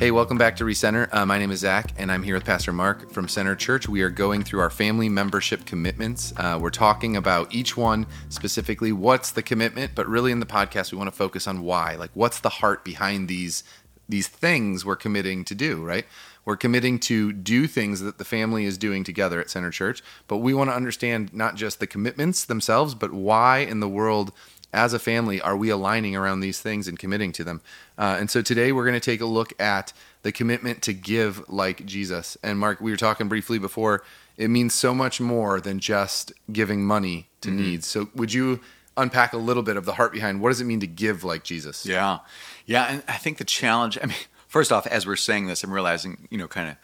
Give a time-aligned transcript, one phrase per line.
[0.00, 1.12] Hey, welcome back to Recenter.
[1.12, 3.86] Uh, my name is Zach, and I'm here with Pastor Mark from Center Church.
[3.86, 6.32] We are going through our family membership commitments.
[6.38, 10.90] Uh, we're talking about each one specifically, what's the commitment, but really in the podcast,
[10.90, 11.96] we want to focus on why.
[11.96, 13.62] Like, what's the heart behind these
[14.08, 16.06] these things we're committing to do, right?
[16.46, 20.38] We're committing to do things that the family is doing together at Center Church, but
[20.38, 24.32] we want to understand not just the commitments themselves, but why in the world
[24.72, 27.60] as a family are we aligning around these things and committing to them?
[27.98, 29.92] Uh, and so today we're going to take a look at
[30.22, 32.36] the commitment to give like jesus.
[32.42, 34.02] And mark we were talking briefly before
[34.36, 37.58] it means so much more than just giving money to mm-hmm.
[37.58, 37.86] needs.
[37.86, 38.60] So would you
[38.96, 41.44] unpack a little bit of the heart behind what does it mean to give like
[41.44, 41.86] jesus?
[41.86, 42.18] Yeah.
[42.66, 44.16] Yeah and i think the challenge i mean
[44.48, 46.76] first off as we're saying this i'm realizing you know kind of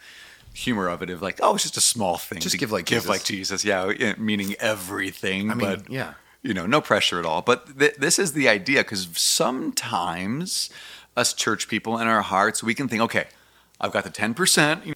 [0.53, 3.03] humor of it of like oh it's just a small thing just give like give
[3.03, 3.09] jesus.
[3.09, 3.63] like jesus.
[3.63, 7.41] Yeah meaning everything I mean, but yeah you know, no pressure at all.
[7.41, 10.69] But th- this is the idea because sometimes
[11.15, 13.25] us church people in our hearts, we can think, okay,
[13.79, 14.93] I've got the 10%.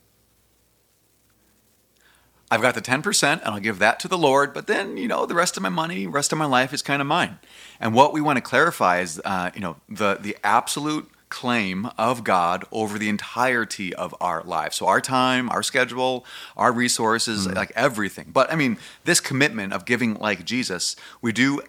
[2.51, 5.25] I've got the 10% and I'll give that to the Lord, but then, you know,
[5.25, 7.39] the rest of my money, rest of my life is kind of mine.
[7.79, 12.23] And what we want to clarify is, uh, you know, the, the absolute claim of
[12.23, 14.75] God over the entirety of our lives.
[14.75, 18.29] So, our time, our schedule, our resources, mm like everything.
[18.31, 21.61] But I mean, this commitment of giving like Jesus, we do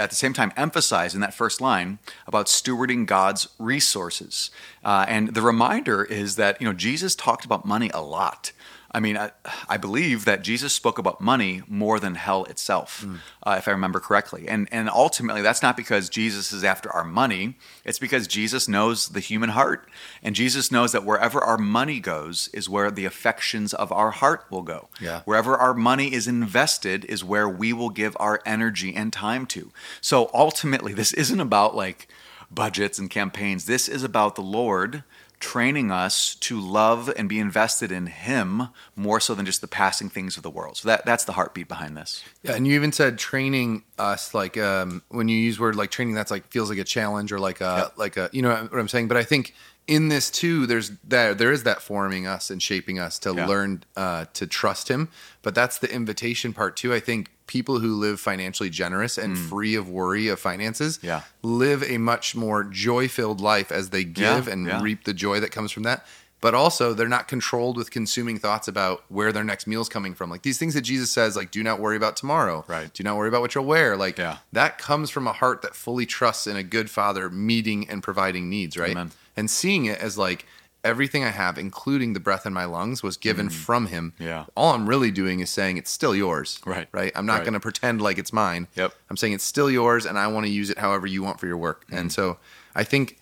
[0.00, 4.50] at the same time emphasize in that first line about stewarding God's resources.
[4.84, 8.52] Uh, and the reminder is that, you know, Jesus talked about money a lot.
[8.92, 9.30] I mean, I,
[9.68, 13.18] I, believe that Jesus spoke about money more than hell itself, mm.
[13.44, 14.48] uh, if I remember correctly.
[14.48, 19.10] And, and ultimately, that's not because Jesus is after our money, it's because Jesus knows
[19.10, 19.88] the human heart.
[20.22, 24.46] And Jesus knows that wherever our money goes is where the affections of our heart
[24.50, 24.88] will go.
[25.00, 25.22] Yeah.
[25.24, 29.70] Wherever our money is invested is where we will give our energy and time to.
[30.00, 32.08] So ultimately, this isn't about like
[32.50, 35.04] budgets and campaigns, this is about the Lord
[35.40, 40.10] training us to love and be invested in Him more so than just the passing
[40.10, 40.76] things of the world.
[40.76, 42.22] So that that's the heartbeat behind this.
[42.42, 46.14] Yeah, and you even said training us like um, when you use word like training,
[46.14, 47.92] that's like feels like a challenge or like a yep.
[47.96, 49.08] like a you know what I'm saying.
[49.08, 49.54] But I think
[49.90, 53.44] in this too, there's that there is that forming us and shaping us to yeah.
[53.44, 55.08] learn uh, to trust Him.
[55.42, 56.94] But that's the invitation part too.
[56.94, 59.48] I think people who live financially generous and mm.
[59.48, 61.22] free of worry of finances yeah.
[61.42, 64.80] live a much more joy filled life as they give yeah, and yeah.
[64.80, 66.06] reap the joy that comes from that.
[66.40, 70.14] But also, they're not controlled with consuming thoughts about where their next meal is coming
[70.14, 70.30] from.
[70.30, 72.64] Like these things that Jesus says, like, do not worry about tomorrow.
[72.68, 72.90] Right.
[72.94, 73.96] Do not worry about what you'll wear.
[73.96, 74.16] Like,
[74.52, 78.48] that comes from a heart that fully trusts in a good father meeting and providing
[78.48, 78.92] needs, right?
[78.92, 79.10] Amen.
[79.40, 80.46] And seeing it as like,
[80.84, 83.52] everything I have, including the breath in my lungs, was given mm.
[83.52, 84.12] from him.
[84.18, 84.46] Yeah.
[84.56, 86.60] All I'm really doing is saying it's still yours.
[86.64, 86.88] Right.
[86.92, 87.12] Right.
[87.14, 87.44] I'm not right.
[87.44, 88.68] going to pretend like it's mine.
[88.76, 88.94] Yep.
[89.08, 91.46] I'm saying it's still yours, and I want to use it however you want for
[91.46, 91.86] your work.
[91.88, 91.98] Mm.
[91.98, 92.38] And so
[92.74, 93.18] I think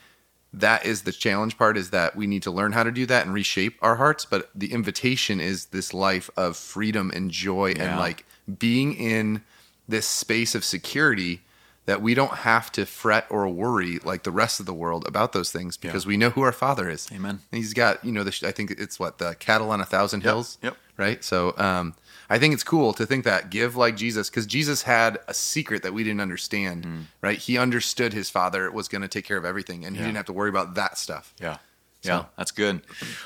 [0.53, 3.25] that is the challenge part is that we need to learn how to do that
[3.25, 4.25] and reshape our hearts.
[4.25, 7.83] But the invitation is this life of freedom and joy yeah.
[7.85, 8.25] and like
[8.59, 9.43] being in
[9.89, 11.43] this space of security
[11.89, 15.33] that we don't have to fret or worry like the rest of the world about
[15.33, 16.09] those things because yeah.
[16.09, 17.09] we know who our Father is.
[17.11, 17.41] Amen.
[17.51, 20.59] He's got you know the, I think it's what the cattle on a thousand hills.
[20.63, 20.77] Yep.
[20.99, 21.25] Right.
[21.25, 21.95] So um,
[22.29, 25.83] I think it's cool to think that give like Jesus because Jesus had a secret
[25.83, 26.85] that we didn't understand.
[26.85, 27.03] Mm.
[27.23, 27.39] Right.
[27.39, 30.27] He understood his Father was going to take care of everything, and he didn't have
[30.27, 31.33] to worry about that stuff.
[31.41, 31.57] Yeah.
[32.03, 32.13] So.
[32.13, 32.83] Yeah, that's good.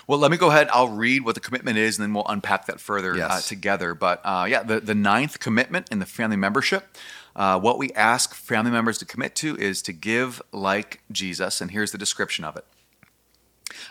[0.06, 0.68] Well, let me go ahead.
[0.72, 3.30] I'll read what the commitment is, and then we'll unpack that further uh, yes.
[3.30, 3.92] uh, together.
[3.92, 6.96] But uh, yeah, the, the ninth commitment in the family membership
[7.34, 11.70] uh, what we ask family members to commit to is to give like Jesus, and
[11.70, 12.64] here's the description of it.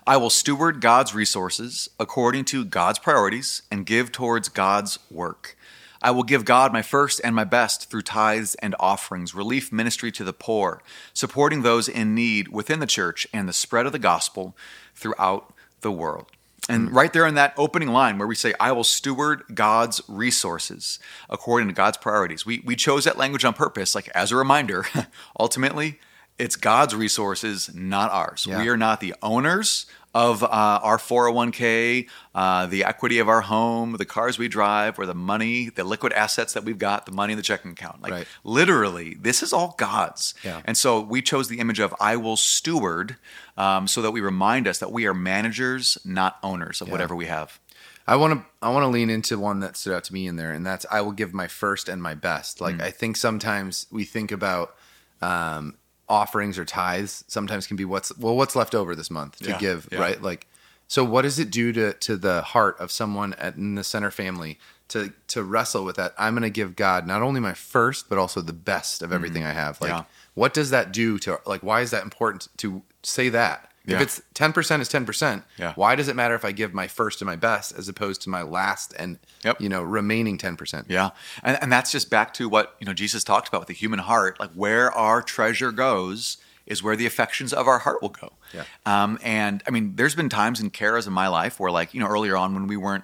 [0.06, 5.58] I will steward God's resources according to God's priorities and give towards God's work.
[6.04, 10.12] I will give God my first and my best through tithes and offerings, relief ministry
[10.14, 10.82] to the poor,
[11.14, 14.56] supporting those in need within the church, and the spread of the gospel
[14.96, 16.32] throughout the world.
[16.70, 16.94] And mm.
[16.94, 21.00] right there in that opening line where we say, I will steward God's resources
[21.30, 24.86] according to God's priorities, we, we chose that language on purpose, like as a reminder,
[25.40, 26.00] ultimately,
[26.38, 28.48] it's God's resources, not ours.
[28.48, 28.62] Yeah.
[28.62, 33.94] We are not the owners of uh, our 401k, uh, the equity of our home,
[33.94, 37.34] the cars we drive, or the money, the liquid assets that we've got, the money
[37.34, 38.02] in the checking account.
[38.02, 38.28] Like right.
[38.44, 40.34] literally, this is all God's.
[40.44, 40.62] Yeah.
[40.66, 43.16] And so we chose the image of I will steward
[43.58, 46.92] um, so that we remind us that we are managers, not owners of yeah.
[46.92, 47.60] whatever we have.
[48.08, 50.36] I want to I want to lean into one that stood out to me in
[50.36, 52.60] there, and that's I will give my first and my best.
[52.60, 52.82] Like mm.
[52.82, 54.76] I think sometimes we think about
[55.22, 55.76] um,
[56.12, 59.58] offerings or tithes sometimes can be what's well what's left over this month to yeah,
[59.58, 60.00] give yeah.
[60.00, 60.22] right?
[60.22, 60.46] Like
[60.88, 64.12] so what does it do to to the heart of someone at, in the center
[64.12, 64.60] family
[64.90, 66.14] to to wrestle with that?
[66.18, 69.44] I'm going to give god not only my first but also the best of everything
[69.44, 69.80] mm, i have.
[69.80, 70.04] Like yeah.
[70.34, 74.22] what does that do to like why is that important to say that If it's
[74.36, 75.74] 10% is 10%, Yeah.
[75.76, 78.30] why does it matter if I give my first and my best as opposed to
[78.30, 79.60] my last and Yep.
[79.62, 80.86] you know remaining 10%?
[80.88, 81.10] Yeah.
[81.44, 84.00] And, and that's just back to what, you know, Jesus talked about with the human
[84.00, 84.40] heart.
[84.40, 86.38] Like where our treasure goes
[86.68, 88.34] is where the affections of our heart will go.
[88.54, 88.64] Yeah.
[88.86, 92.00] Um, and I mean, there's been times in Kara's in my life where like, you
[92.00, 93.04] know, earlier on when we weren't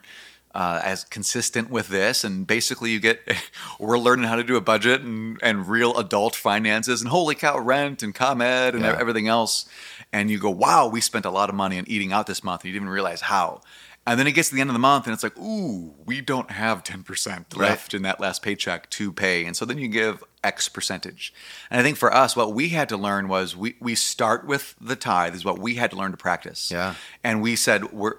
[0.58, 2.24] uh, as consistent with this.
[2.24, 3.22] And basically you get
[3.80, 7.60] we're learning how to do a budget and, and real adult finances and holy cow
[7.60, 8.98] rent and ComEd and Yeah.
[9.00, 9.70] everything else.
[10.12, 12.62] And you go wow we spent a lot of money on eating out this month.
[12.62, 13.62] And you didn't even realize how.
[14.08, 16.22] And then it gets to the end of the month and it's like ooh we
[16.22, 19.46] don't have 10% left in that last paycheck to pay.
[19.46, 21.34] And so then you give x percentage.
[21.70, 24.76] And i think for us what we had to learn was we, we start with
[24.82, 26.72] the tithe is what we had to learn to practice.
[26.72, 26.96] Yeah.
[27.24, 28.16] and we said we're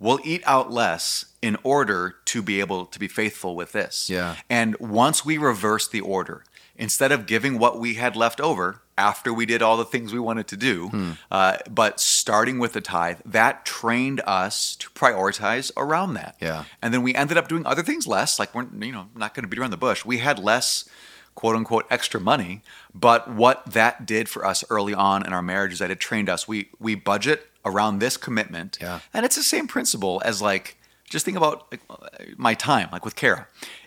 [0.00, 4.36] we'll eat out less in order to be able to be faithful with this Yeah.
[4.48, 6.44] and once we reversed the order
[6.76, 10.18] instead of giving what we had left over after we did all the things we
[10.20, 11.10] wanted to do Hmm.
[11.30, 16.64] uh, but starting with the tithe that trained us to prioritize around that Yeah.
[16.82, 19.42] and then we ended up doing other things less like we're you know not going
[19.44, 20.88] to beat around the bush we had less
[21.34, 22.62] quote unquote extra money
[22.94, 26.28] but what that did for us early on in our marriage is that it trained
[26.28, 29.00] us we we budget around this commitment Yeah.
[29.14, 30.76] and it's the same principle as like
[31.10, 31.82] just think about like,
[32.36, 33.46] my time like with Kara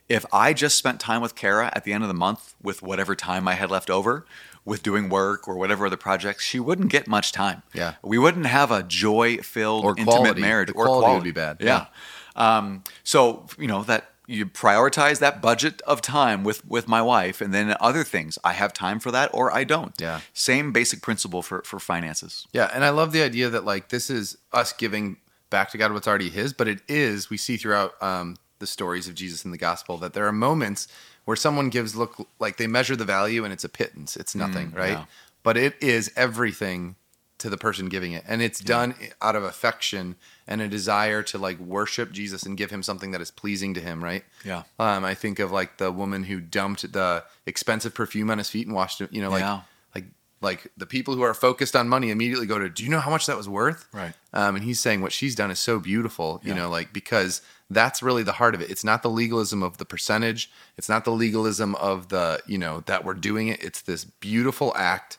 [0.10, 3.16] if I just spent time with Kara at the end of the month with whatever
[3.16, 4.26] time I had left over
[4.66, 7.94] with doing work or whatever other projects she wouldn't get much time Yeah.
[8.04, 11.58] we wouldn't have a joy filled Or intimate marriage The or quality would be bad.
[11.60, 11.86] yeah.
[12.36, 17.42] Um, so you know that you prioritize that budget of time with with my wife,
[17.42, 19.94] and then other things I have time for that or I don't.
[20.00, 20.22] Yeah.
[20.34, 22.48] Same basic principle for for finances.
[22.54, 25.18] Yeah, and I love the idea that like this is us giving
[25.50, 29.08] back to God what's already His, but it is we see throughout um, the stories
[29.08, 30.88] of Jesus in the gospel that there are moments
[31.26, 34.72] where someone gives look like they measure the value and it's a pittance, it's nothing,
[34.72, 34.92] right?
[34.92, 35.06] yeah.
[35.44, 36.96] But it is everything
[37.42, 40.16] to the person giving it, and it's done out of affection
[40.48, 43.80] and a desire to like worship Jesus and give Him something that is pleasing to
[43.82, 44.24] Him, right?
[44.46, 44.64] Yeah.
[44.80, 48.66] Um, I think of like the woman who dumped the expensive perfume on his feet
[48.68, 49.12] and washed it.
[49.14, 49.62] You know, like Yeah.
[49.94, 50.06] like
[50.42, 53.12] like the people who are focused on money immediately go to, do you know how
[53.12, 53.88] much that was worth?
[53.94, 54.14] Right.
[54.34, 56.60] Um, and he's saying what she's done is so beautiful, you Yeah.
[56.60, 58.70] know, like because that's really the heart of it.
[58.70, 60.52] It's not the legalism of the percentage.
[60.78, 63.64] It's not the legalism of the, you know, that we're doing it.
[63.64, 65.18] It's this beautiful act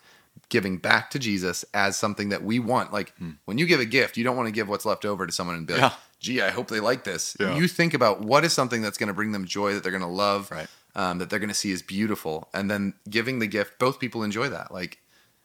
[0.53, 2.93] giving back to Jesus as something that we want.
[2.93, 3.13] Like
[3.47, 5.57] when you give a gift, you don't want to give what's left over to someone
[5.57, 5.87] and be like, Hmm.
[5.87, 5.95] Yeah.
[6.21, 7.37] gee, I hope they like this.
[7.41, 7.57] Yeah.
[7.57, 10.03] You think about what is something that's going to bring them joy that they're going
[10.03, 10.69] to love, Right.
[10.95, 12.49] um, that they're going to see as beautiful.
[12.55, 14.71] And then giving the gift, both people enjoy that.
[14.73, 14.99] Like,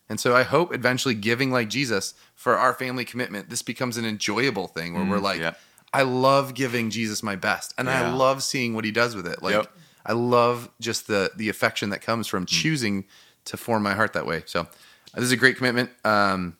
[0.09, 4.06] and so I hope eventually giving like Jesus for our family commitment, this becomes an
[4.06, 5.53] enjoyable thing where we're like, yeah.
[5.94, 9.42] I love giving Jesus my best, and I love seeing what he does with it.
[9.42, 9.71] Like, Yep.
[10.06, 13.06] I love just the the affection that comes from choosing
[13.45, 14.44] to form my heart that way.
[14.45, 14.68] So,
[15.15, 15.89] this is a great commitment.
[16.04, 16.57] Um,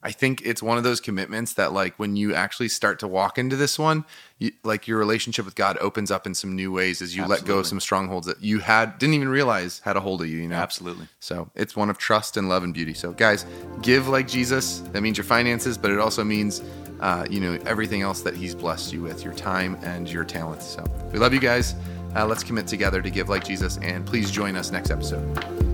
[0.00, 3.36] I think it's one of those commitments that, like, when you actually start to walk
[3.36, 4.04] into this one,
[4.38, 7.44] you, like your relationship with God opens up in some new ways as you let
[7.44, 10.38] go of some strongholds that you had didn't even realize had a hold of you.
[10.38, 11.08] You know, Absolutely.
[11.18, 12.94] so it's one of trust and love and beauty.
[12.94, 13.44] So guys,
[13.82, 14.78] give like Jesus.
[14.92, 16.62] That means your finances, but it also means,
[17.00, 20.64] uh, you know, everything else that He's blessed you with, your time and your talents.
[20.64, 21.74] So we love you guys.
[22.14, 25.67] Uh, let's commit together to give like Jesus, and please join us next episode.